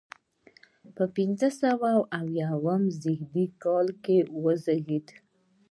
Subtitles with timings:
[0.95, 2.49] په پنځه سوه اویا
[3.01, 3.87] زیږدي کال
[4.43, 5.07] وزیږېد.